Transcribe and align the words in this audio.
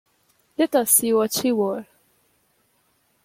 Let 0.57 0.75
us 0.77 0.89
see 0.89 1.13
what 1.13 1.31
she 1.31 1.51
wore. 1.51 1.85